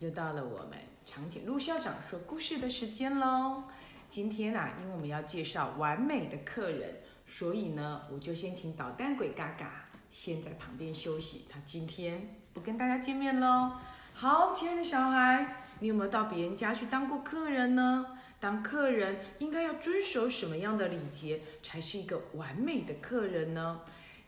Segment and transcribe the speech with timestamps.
[0.00, 3.64] 又到了我们长颈鹿校长说故事的时间喽。
[4.08, 11.46] 今天啊，因为我们要介绍完美的客人，所以呢，我就先请捣蛋鬼嘎嘎先在旁边休息。
[11.48, 13.72] 他今天不跟大家见面喽。
[14.12, 18.06] 好，亲爱的小孩，你有没有到别人家去当过客人呢？
[18.38, 23.80] 当客人应该要遵守什么样的礼节，才是一个完美的客人呢？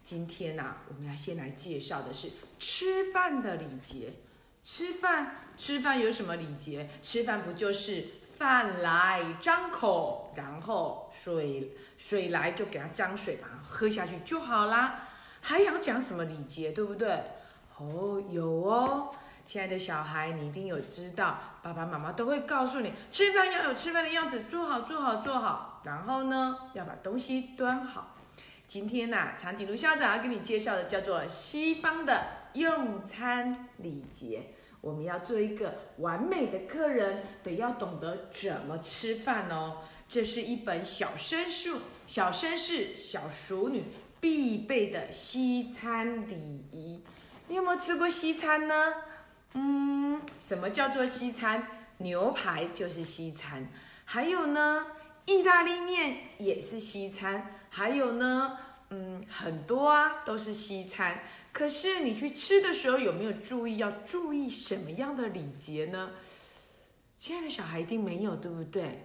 [0.02, 4.14] 今天呐、我们要先来介绍的是吃饭的礼节。
[4.70, 6.90] 吃饭，吃饭有什么礼节？
[7.00, 8.04] 吃饭不就是
[8.36, 15.08] 饭来张口，然后水水来就给它张水，把它喝下去就好啦。
[15.40, 17.08] 还要讲什么礼节，对不对？
[17.78, 19.10] 哦，有哦。
[19.46, 25.80] 亲爱的小孩，你一定有知道，爸爸妈妈都会告诉你，吃饭要有吃饭的样子，坐好，坐好，坐好。
[25.84, 28.17] 然后呢，要把东西端好。
[28.68, 34.50] 今天呐、长颈鹿校长要跟你介绍的叫做西方的用餐礼节。
[34.82, 39.78] 我们要做一个完美的客人，得要懂得怎么吃饭哦。
[40.06, 43.84] 这是一本小绅士、小绅士、小淑女
[44.20, 46.36] 必备的西餐礼
[46.70, 47.02] 仪。
[47.48, 48.92] 你有没有吃过西餐呢？
[49.54, 51.66] 嗯，什么叫做西餐？
[52.00, 53.66] 牛排就是西餐，
[54.04, 54.88] 还有呢，
[55.24, 58.58] 意大利面也是西餐，还有呢，
[58.90, 61.20] 嗯，很多啊，都是西餐。
[61.52, 66.10] 可是你去吃的时候有没有注意要注意什么样的礼节呢？
[67.18, 69.04] 亲爱的小孩一定没有，对不对？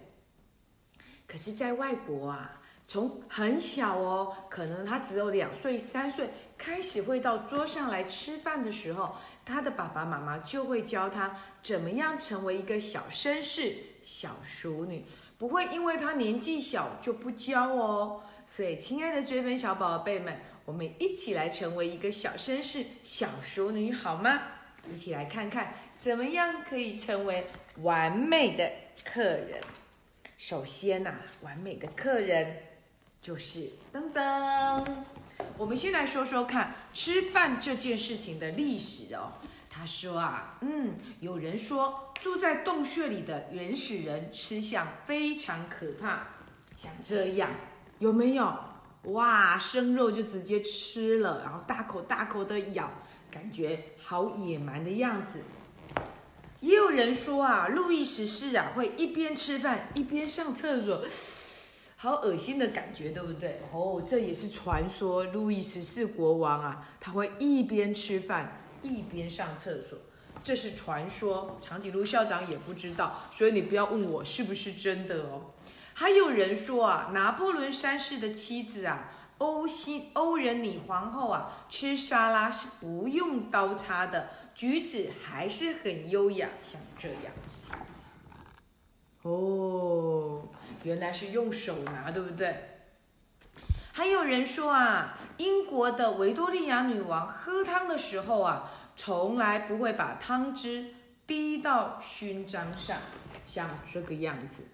[1.26, 15.04] 可是，在外国啊，从很小哦，可能他只有两岁、三岁，开始会到桌上来吃饭的时候，他的爸爸妈妈就会教他怎么样成为一个小绅士、小淑女，
[15.36, 18.22] 不会因为他年纪小就不教哦。
[18.46, 24.42] 所以，亲爱的追分小宝贝们，我们一起来成为一个小绅士、小淑女，好吗？
[24.92, 27.46] 一起来看看怎么样可以成为
[27.82, 28.70] 完美的
[29.02, 29.60] 客人。
[30.36, 32.56] 首先呐、完美的客人
[33.22, 34.84] 就是噔噔。
[35.56, 39.32] 我们先来说说看吃饭这件事情的历史哦。
[39.70, 46.28] 他说啊，嗯，有人说住在洞穴里的原始人吃相非常可怕，
[46.76, 47.50] 像这样
[47.98, 48.54] 有没有？
[49.04, 52.90] 哇，生肉就直接吃了，然后大口大口的咬，
[53.30, 55.40] 感觉好野蛮的样子。
[56.60, 61.04] 也有人说啊，路易十四啊会一边吃饭一边上厕所，
[61.96, 63.60] 好恶心的感觉，对不对？
[63.70, 69.98] 哦，这也是传说，路易十四国王啊，他会一边吃饭一边上厕所，
[70.42, 71.58] 这是传说。
[71.60, 75.42] 长颈鹿校长也不知道，所以你不要问我是不是真的哦。
[75.94, 87.32] 还有人说啊，拿破仑三世的妻子啊，欧西欧仁妮皇后啊，吃沙拉是不用刀叉的，举止还是很优雅，像这样。
[89.22, 90.42] 哦，
[90.82, 92.54] 原来是用手拿，对不对？
[93.92, 100.92] 还有人说啊，英国的维多利亚女王喝汤的时候啊，从来不会把汤汁
[101.24, 102.98] 滴到勋章上，
[103.46, 104.64] 像这个样子。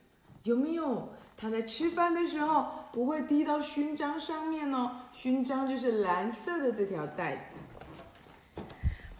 [0.50, 1.08] 有没有？
[1.36, 8.64] 他在吃饭的时候不会滴到勋章上面哦，勋章就是蓝色的这条带子。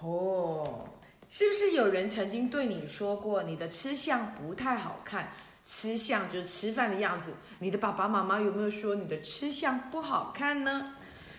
[0.00, 0.88] 哦，
[1.28, 5.28] 是不是有人曾经对你说过你的吃相不太好看？
[5.64, 7.32] 吃相就是吃饭的样子。
[7.60, 10.96] 你的爸爸妈妈有没有说你的吃相不好看呢？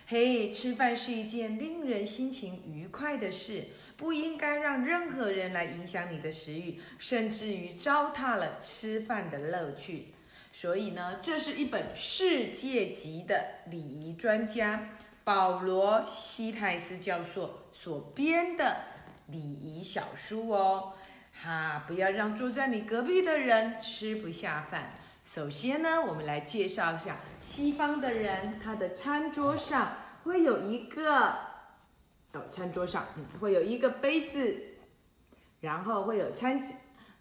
[0.07, 3.65] 嘿，吃饭是一件令人心情愉快的事，
[4.01, 10.07] 不应该让任何人来影响你的食欲，甚至于糟蹋了吃饭的乐趣。
[10.51, 14.89] 所以呢，这是一本世界级的礼仪专家
[15.23, 18.77] 保罗·西泰斯教授所编的
[19.27, 20.93] 礼仪小书哦。
[21.31, 24.91] 哈，不要让坐在你隔壁的人吃不下饭。
[25.23, 31.37] 首先呢，我们来介绍一下西方的人，他的餐桌上会有一个，
[32.33, 34.61] 哦，餐桌上嗯会有一个杯子，
[35.59, 36.61] 然后会有餐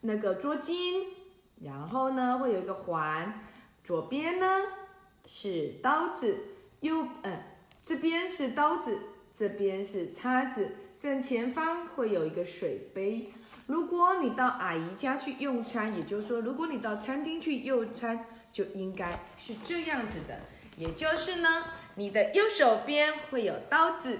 [0.03, 1.05] 那个桌巾，
[1.63, 3.41] 然后呢会有一个环，
[3.83, 4.47] 左边呢
[5.27, 6.39] 是刀子，
[6.81, 7.43] 右嗯
[7.85, 8.99] 这边是刀子，
[9.35, 13.33] 这边是叉子，正前方会有一个水杯。
[13.67, 20.41] 如果你到阿姨家去用餐，也就是说，如果你到餐厅去用餐，就应该是这样子的。
[20.77, 21.65] 也就是呢，
[21.95, 24.19] 你的右手边会有刀子，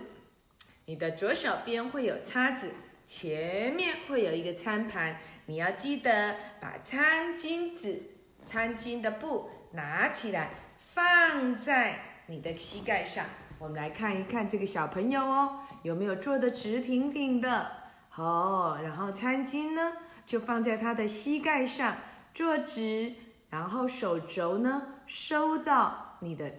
[0.91, 2.69] 你的左手边会有叉子，
[3.07, 5.17] 前面会有一个餐盘。
[5.47, 8.03] 你要记得把餐巾纸、
[8.45, 10.51] 餐巾的布拿起来，
[10.93, 11.97] 放在
[12.27, 13.25] 你的膝盖上。
[13.61, 17.71] 我们来看一看这个小朋友哦，有没有坐得直挺挺的？
[18.17, 19.93] 哦，然后餐巾呢
[20.27, 21.99] 就放在他的膝盖上，
[22.35, 23.15] 坐直，
[23.49, 26.51] 然后手肘呢收到你的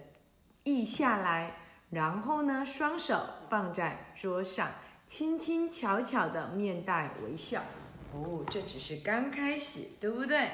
[0.63, 1.51] 腋下来，
[1.91, 4.71] 然后呢双手放在桌上，
[5.07, 7.61] 轻轻巧巧的面带微笑。
[8.13, 10.49] 哦，这只是刚开始，对不对？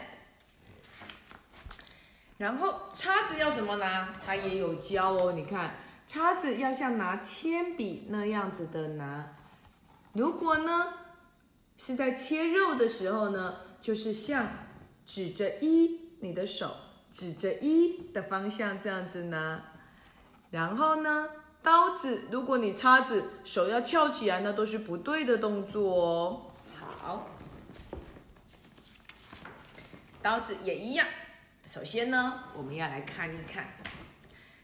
[2.38, 4.14] 然后叉子要怎么拿？
[4.26, 5.32] 它也有教哦。
[5.32, 5.76] 你看，
[6.06, 9.36] 叉子要像拿铅笔那样子的拿。
[10.14, 10.94] 如果呢
[11.78, 14.48] 是在切肉的时候呢，就是像
[15.06, 16.76] 指着一，你的手
[17.12, 19.67] 指着一的方向这样子拿。
[20.52, 21.28] 然后呢，
[21.62, 26.42] 刀子，如果你叉子手要翘起来，那都是不对的动作哦。
[27.00, 27.28] 好，
[30.22, 31.06] 刀子也一样。
[31.66, 33.74] 首先呢，我们要来看一看，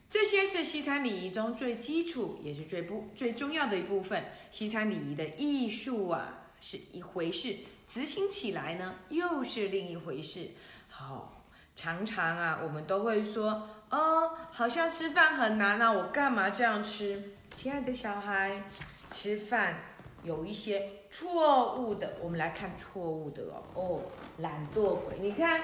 [0.10, 4.24] 这些是西餐礼仪中最基础也是最不最重要的一部分。
[4.52, 7.58] 西餐礼仪的艺术啊是一回事，
[7.90, 10.52] 执行起来呢又是另一回事。
[10.88, 11.44] 好，
[11.76, 17.36] 常常啊我们都会说，哦，好像吃饭很难啊，我干嘛这样吃？
[17.54, 18.64] 亲爱的小孩，
[19.08, 19.76] 吃饭
[20.24, 23.64] 有一些错误的，我们来看错误的哦。
[23.76, 24.02] 哦，
[24.40, 25.62] 懒惰鬼，你看。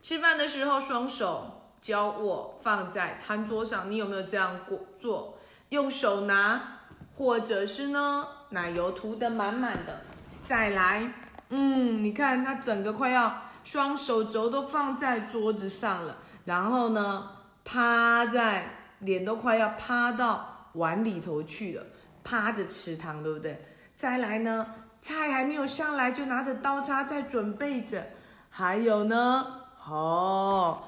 [0.00, 5.38] 吃饭的时候，双手交握放在餐桌上，你有没有这样过做？
[5.68, 6.78] 用手拿，
[7.18, 10.00] 或者是呢，奶油涂的满满的。
[10.42, 11.12] 再来，
[11.50, 17.30] 嗯，你看他整个快要双手肘都放在桌子上了，然后呢，
[17.64, 18.66] 趴在
[19.00, 21.84] 脸都快要趴到碗里头去了，
[22.22, 23.64] 趴着吃汤，对不对？
[23.96, 24.66] 再来呢，
[25.00, 28.04] 菜还没有上来，就拿着刀叉在准备着。
[28.50, 29.62] 还有呢。
[29.86, 30.82] 哦，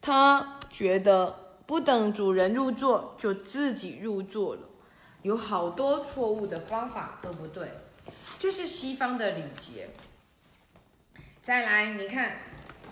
[0.00, 1.34] 他觉得
[1.66, 4.60] 不等主人入座就自己入座了，
[5.22, 7.70] 有好多错误的方法都不对，
[8.38, 9.90] 这是西方的礼节。
[11.42, 12.36] 再来，你看，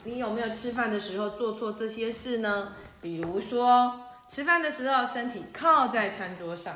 [0.03, 2.75] 你有没有吃饭的时候做错这些事呢？
[3.01, 6.75] 比如说，吃饭的时候身体靠在餐桌上，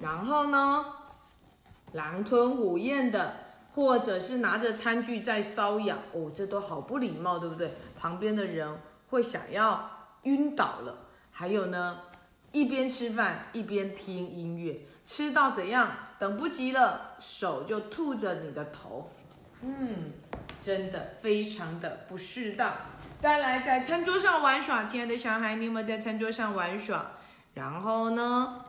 [0.00, 0.86] 然后呢，
[1.92, 3.44] 狼吞虎咽的。
[3.74, 7.74] 或者是拿着餐具在搔痒，哦，这都好不礼貌，对不对？
[7.98, 9.90] 旁边的人会想要
[10.22, 10.96] 晕倒了。
[11.32, 11.98] 还有呢，
[12.52, 15.90] 一边吃饭一边听音乐，吃到怎样？
[16.20, 19.10] 等不及了，手就吐着你的头，
[19.64, 20.12] 嗯，
[20.60, 22.76] 真的非常的不适当。
[23.18, 27.12] 再来，在餐桌上玩耍，亲爱的小孩，你有没有在餐桌上玩耍？
[27.54, 28.66] 然后呢，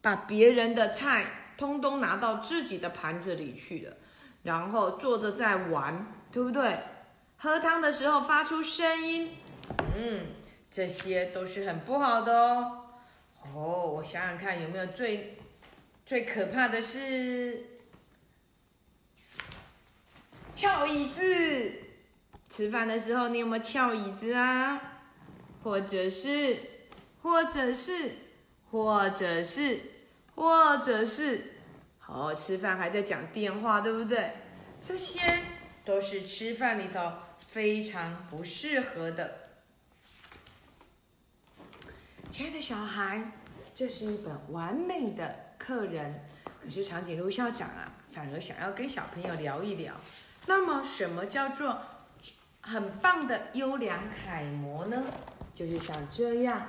[0.00, 1.26] 把别人的菜。
[1.54, 3.96] 通通拿到自己的盘子里去了，
[4.42, 6.76] 然后坐着在玩，对不对？
[7.36, 9.36] 喝汤的时候发出声音，
[9.94, 10.26] 嗯，
[10.68, 12.84] 这些都是很不好的哦。
[13.54, 15.38] 哦，我想想看有没有最
[16.04, 17.71] 最可怕的是
[20.62, 21.72] 翘椅子。
[22.48, 24.80] 吃饭的时候你有没有翘椅子啊？
[25.64, 26.56] 或者是，
[27.20, 28.12] 或者是，
[28.70, 29.80] 或者是，
[30.36, 31.54] 或者是。
[32.06, 34.34] 哦，吃饭还在讲电话，对不对？
[34.80, 35.20] 这些
[35.84, 37.10] 都是吃饭里头
[37.48, 39.38] 非常不适合的。
[42.30, 43.32] 亲爱的小孩，
[43.74, 46.22] 这是一本完美的客人，
[46.62, 49.92] 可是长颈鹿校长啊，反而想要跟小朋友聊一聊。
[50.46, 51.78] 那么，什么叫做
[52.60, 55.02] 很棒的优良楷模呢？
[55.54, 56.66] 就是像这样，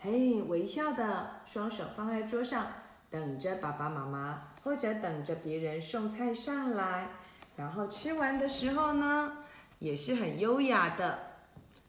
[0.00, 2.66] 嘿，微笑的，双手放在桌上，
[3.10, 4.42] 等着爸爸妈妈。
[4.64, 7.08] 或者等着别人送菜上来，
[7.54, 9.44] 然后吃完的时候呢，
[9.78, 11.18] 也是很优雅的。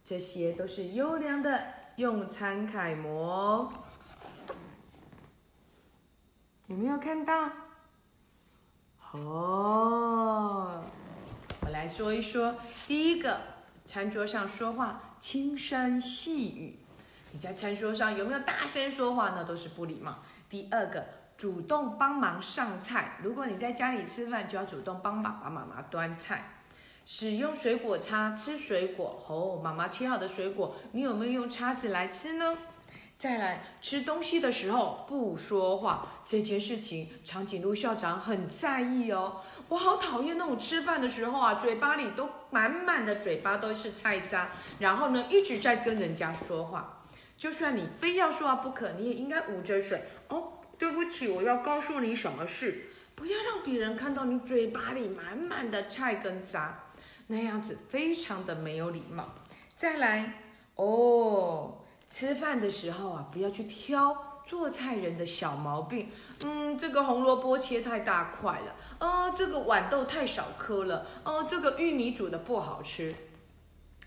[0.04, 1.58] 这些都是优良的
[1.96, 3.72] 用餐楷模，
[6.68, 7.50] 有没有看到？
[9.14, 10.84] 哦，
[11.76, 12.56] 来说一说。
[12.88, 13.38] 第一个，
[13.86, 16.80] 餐桌上说话轻声细语。
[17.34, 19.34] 你在餐桌上有没有大声说话？
[19.36, 20.20] 那都是不礼貌。
[20.50, 21.06] 第二个。
[21.38, 23.18] 主动帮忙上菜。
[23.22, 26.62] 如果你在家里吃饭，就要主动帮爸爸妈妈端菜。
[27.06, 32.58] 使用水果叉吃水果，哦，妈妈切好的水果，你有没有用叉子来吃呢？
[33.18, 39.42] 再来吃东西的时候不说话，这件事情长颈鹿校长很在意哦。
[39.70, 47.04] 我好讨厌那种吃饭的时候啊，嘴巴里都满满的嘴巴都是菜渣，然后呢一直在跟人家说话。
[47.38, 50.52] 就算你非要说话不可，你也应该捂着嘴哦。
[50.78, 56.84] 对不起，我要告诉你什么事，不要让别人看到你嘴巴里满满的菜跟渣，
[57.28, 59.36] 那样子非常的没有礼貌。
[59.78, 60.34] 再来
[60.76, 61.78] 哦，
[62.16, 66.10] 吃饭的时候啊，不要去挑做菜人的小毛病。
[66.40, 73.14] 嗯，这个红萝卜切太大块了，哦，这个豌豆太少颗了，哦，这个玉米煮的不好吃。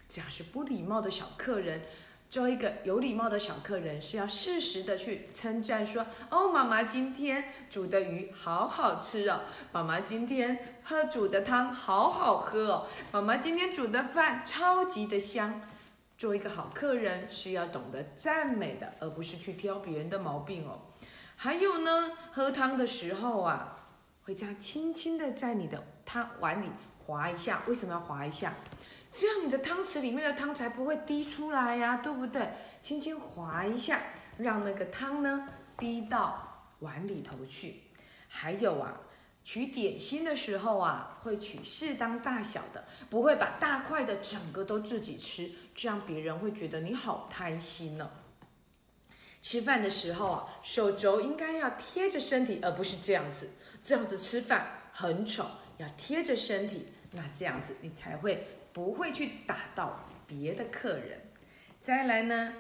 [0.09, 1.83] 这样是不礼貌的小客人。
[2.31, 15.61] 做一个有礼貌的小客人，是要适时的去称赞说：“哦，妈妈今天煮的鱼好好吃哦，妈妈今天喝煮的汤好好喝哦，妈妈今天煮的饭超级的香。”
[16.19, 20.81] 做一个好客人是要懂得赞美的，而不是去挑别人的毛病哦。
[21.37, 23.87] 还有呢，喝汤的时候啊，
[24.25, 26.69] 会这样轻轻的在你的汤碗里
[27.07, 27.63] 划一下。
[27.69, 28.53] 为什么要划一下？
[29.13, 32.51] 这样你的汤匙里面的汤才不会滴出来呀，对不对？
[32.83, 34.03] 轻轻划一下，
[34.39, 37.85] 让那个汤呢滴到碗里头去。
[38.27, 38.99] 还有啊，
[39.49, 48.11] 取点心的时候啊，会取适当大小的，不会把大块的整个都自己吃，这样别人会觉得你好贪心呢。
[49.41, 53.49] 吃饭的时候啊，手肘应该要贴着身体，而不是这样子，
[53.83, 55.47] 这样子吃饭很丑，
[55.79, 58.47] 要贴着身体，那这样子你才会。
[58.71, 61.21] 不会去打到别的客人。
[61.83, 62.53] 再来呢，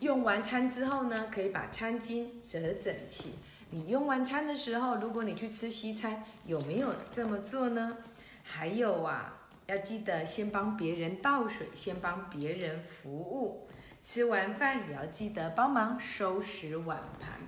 [0.00, 3.34] 用完餐之后呢，可以把餐巾折整齐。
[3.70, 7.98] 你用完餐的时候，如果你去吃西餐，有没有这么做呢？
[8.42, 13.68] 还有啊，要记得先帮别人倒水，先帮别人服务。
[14.00, 17.40] 吃完饭也要记得帮忙收拾碗盘。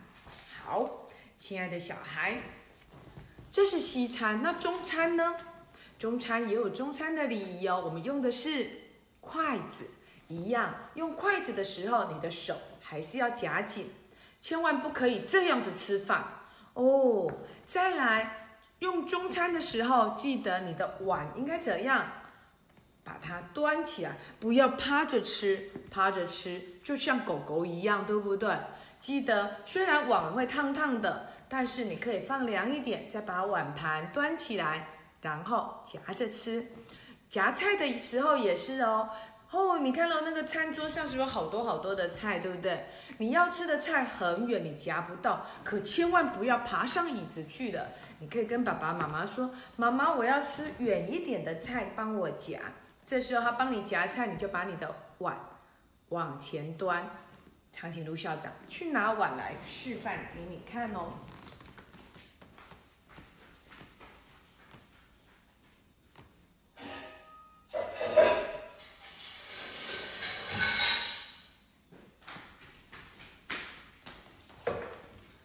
[0.63, 2.39] 好，亲爱的小孩，
[3.51, 5.37] 这是西餐，那中餐呢？
[5.99, 8.71] 中餐也有中餐的礼仪哦，我们用的是
[9.21, 9.89] 筷子，
[10.31, 13.91] 一样用筷子的时候，你的手还是要夹紧，
[14.41, 16.25] 千万不可以这样子吃饭
[16.75, 17.31] 哦。
[17.67, 22.07] 再来用中餐的时候，记得你的碗应该怎样，
[23.03, 28.57] 把它端起来，不要趴着吃，趴着吃就像狗狗一样，对不对？
[29.01, 34.87] 记得虽然碗会烫烫的，但是你可以放凉一点，再把碗盘端起来。
[35.23, 36.73] 然后夹着吃，
[37.29, 39.11] 夹菜的时候也是哦。
[39.53, 42.87] 哦，你看到那个餐桌上是有好多好多的菜，对不对？
[43.19, 47.89] 你要吃的菜很远，你夹不到，可千万不要爬上椅子去的。
[48.21, 52.61] 你可以跟爸爸妈妈说：“妈妈，我要吃远一点的菜，帮我夹。”
[53.05, 55.37] 这时候他帮你夹菜，你就把你的碗
[56.11, 57.11] 往前端。
[57.73, 61.13] 长颈鹿校长去拿碗来示范给你看哦。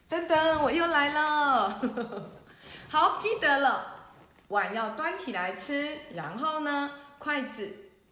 [0.10, 1.82] 噔噔我又来了，
[2.88, 4.14] 好，记得了，
[4.48, 7.70] 碗要端起来吃，然后呢，筷子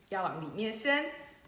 [0.10, 1.06] 要往里面伸，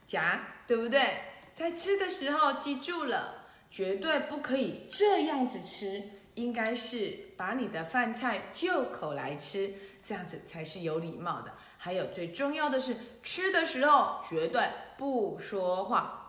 [0.08, 1.20] 夹，对不对？
[1.54, 6.04] 在吃的时候记住了，绝对不可以这样子吃，
[6.36, 9.74] 应该是把你的饭菜就口来吃，
[10.06, 11.54] 这样子才是有礼貌的。
[11.78, 16.22] 还有最重要的是，吃的时候绝对不说话。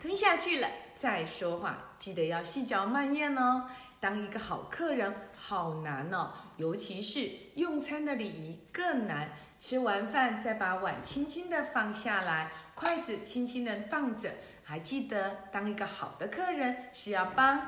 [0.00, 3.68] 吞下去了再说话，记得要细嚼慢咽哦。
[3.98, 9.28] 当一个好客人好难哦，尤其是用餐的礼仪更难。
[9.58, 14.30] 吃完饭再把碗轻轻的放下来，筷子轻轻的放着。
[14.62, 17.66] 还记得，当一个好的客人是要帮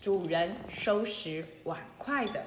[0.00, 2.42] 主人收拾碗筷的。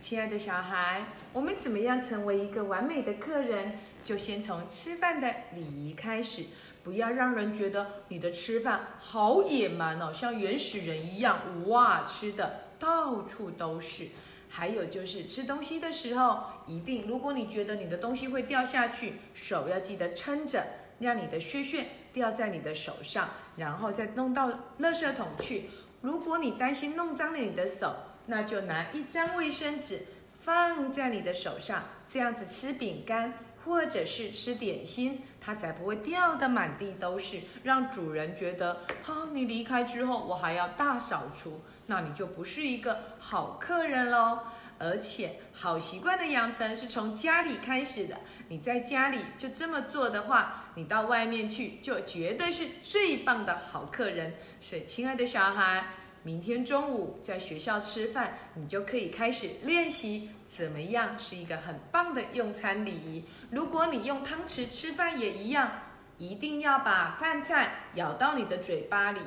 [0.00, 3.72] 亲爱的小孩，我们怎么样成为一个完美的客人？
[4.04, 6.44] 就先从吃饭的礼仪开始。
[6.84, 14.08] 不要让人觉得你的吃饭好野蛮哦，像原始人一样，哇，吃的到处都是。
[14.48, 20.64] 还有就是吃东西的时候，一定，如果你觉得你的东西会掉下去，手要记得撑着，
[21.00, 25.68] 让你的屑屑掉在你的手上，然后再弄到垃圾桶去。
[26.00, 27.94] 如果你担心弄脏了你的手，
[28.28, 30.02] 那就拿一张卫生纸
[30.40, 33.34] 放在你的手上，这样子吃饼干。
[33.64, 44.38] 或者是吃点心，它才不会掉的满地都是，让主人觉得，哈，你离开之后我还要大扫除，那你就不是一个好客人喽。
[44.78, 48.16] 而且好习惯的养成是从家里开始的，
[48.48, 54.32] 你在家里就这么做的话，你到外面去就绝对是最棒的好客人。
[54.62, 55.84] 所以，亲爱的小孩，
[56.28, 60.28] 明天中午在学校吃饭，你就可以开始练习。
[60.46, 63.24] 怎么样是一个很棒的用餐礼仪？
[63.50, 65.70] 如果你用汤匙吃饭也一样，
[66.18, 69.20] 一定要把饭菜舀到你的嘴巴里，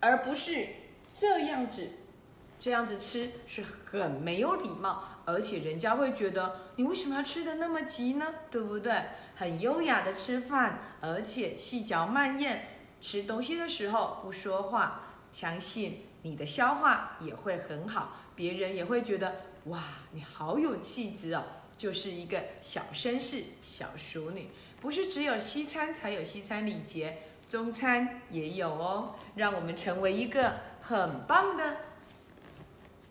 [0.00, 0.66] 而不是
[1.14, 1.88] 这样子
[2.58, 8.26] 这样子吃是很没有礼貌，而且人家会觉得你为什么要吃的那么急呢？
[8.50, 8.92] 对不对？
[9.36, 12.64] 很优雅的吃饭，而且细嚼慢咽，
[13.00, 15.02] 吃东西的时候不说话，
[15.32, 21.42] 相信你的消化也会很好，别人也会觉得哇，你好有气质哦，
[21.76, 24.48] 就是一个小绅士、小淑女。
[24.80, 29.14] 不是只有西餐才有西餐礼节，中餐也有哦。
[29.34, 31.76] 让我们成为一个很棒的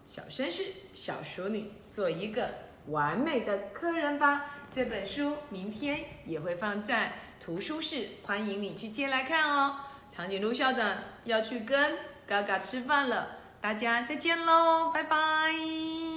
[0.08, 2.50] 小绅士、小淑女，做一个
[2.88, 4.46] 完美的客人吧。
[4.72, 9.82] 这本书明天也会放在图书室，欢迎你去借来看哦。
[10.08, 11.98] 长颈鹿校长要去跟
[12.30, 13.28] 嘎嘎吃饭了，
[13.60, 16.09] 大家再见喽，拜拜。